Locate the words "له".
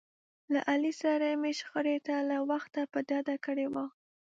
0.53-0.59, 2.29-2.37